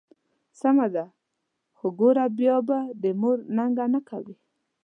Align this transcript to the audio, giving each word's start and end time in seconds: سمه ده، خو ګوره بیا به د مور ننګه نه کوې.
سمه 0.59 0.87
ده، 0.93 1.05
خو 1.77 1.87
ګوره 1.99 2.25
بیا 2.39 2.57
به 2.67 2.77
د 3.01 3.03
مور 3.21 3.37
ننګه 3.57 3.85
نه 3.93 3.99
کوې. 4.09 4.35